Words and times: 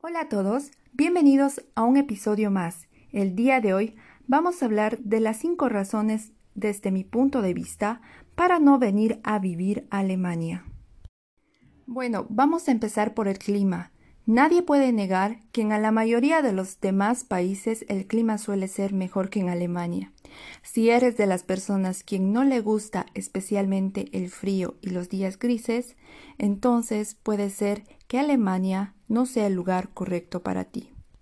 Hola 0.00 0.20
a 0.20 0.28
todos, 0.28 0.70
bienvenidos 0.92 1.60
a 1.74 1.82
un 1.82 1.96
episodio 1.96 2.52
más. 2.52 2.86
El 3.10 3.34
día 3.34 3.60
de 3.60 3.74
hoy 3.74 3.96
vamos 4.28 4.62
a 4.62 4.66
hablar 4.66 5.00
de 5.00 5.18
las 5.18 5.38
cinco 5.38 5.68
razones 5.68 6.30
desde 6.54 6.92
mi 6.92 7.02
punto 7.02 7.42
de 7.42 7.52
vista 7.52 8.00
para 8.36 8.60
no 8.60 8.78
venir 8.78 9.18
a 9.24 9.40
vivir 9.40 9.88
a 9.90 9.98
Alemania. 9.98 10.64
Bueno, 11.84 12.28
vamos 12.30 12.68
a 12.68 12.70
empezar 12.70 13.12
por 13.12 13.26
el 13.26 13.38
clima. 13.38 13.90
Nadie 14.28 14.62
puede 14.62 14.92
negar 14.92 15.40
que 15.52 15.62
en 15.62 15.70
la 15.70 15.90
mayoría 15.90 16.42
de 16.42 16.52
los 16.52 16.80
demás 16.82 17.24
países 17.24 17.86
el 17.88 18.06
clima 18.06 18.36
suele 18.36 18.68
ser 18.68 18.92
mejor 18.92 19.30
que 19.30 19.40
en 19.40 19.48
Alemania. 19.48 20.12
Si 20.62 20.90
eres 20.90 21.16
de 21.16 21.24
las 21.24 21.44
personas 21.44 22.02
quien 22.04 22.30
no 22.30 22.44
le 22.44 22.60
gusta 22.60 23.06
especialmente 23.14 24.10
el 24.12 24.28
frío 24.28 24.76
y 24.82 24.90
los 24.90 25.08
días 25.08 25.38
grises, 25.38 25.96
entonces 26.36 27.14
puede 27.14 27.48
ser 27.48 27.84
que 28.06 28.18
Alemania 28.18 28.94
no 29.08 29.24
sea 29.24 29.46
el 29.46 29.54
lugar 29.54 29.88
correcto 29.94 30.42
para 30.42 30.64
ti. 30.64 30.92